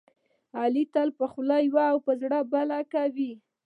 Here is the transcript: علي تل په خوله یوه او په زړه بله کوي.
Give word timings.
علي 0.59 0.83
تل 0.93 1.09
په 1.19 1.25
خوله 1.31 1.57
یوه 1.67 1.85
او 1.91 1.97
په 2.05 2.11
زړه 2.21 2.39
بله 2.53 2.79
کوي. 2.93 3.31